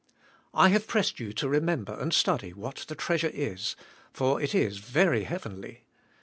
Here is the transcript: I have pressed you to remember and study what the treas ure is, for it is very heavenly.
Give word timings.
I 0.55 0.69
have 0.69 0.87
pressed 0.87 1.19
you 1.19 1.31
to 1.33 1.47
remember 1.47 1.93
and 1.93 2.11
study 2.11 2.53
what 2.53 2.85
the 2.87 2.95
treas 2.95 3.21
ure 3.21 3.29
is, 3.35 3.75
for 4.11 4.41
it 4.41 4.55
is 4.55 4.79
very 4.79 5.25
heavenly. 5.25 5.83